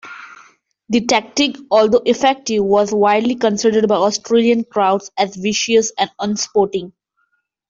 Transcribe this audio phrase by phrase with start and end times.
[0.89, 6.93] The tactic, although effective, was widely considered by Australian crowds as vicious and unsporting.